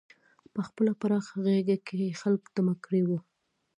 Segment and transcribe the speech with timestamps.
[0.53, 3.19] په خپله پراخه غېږه کې یې خلک دمه کړي وو.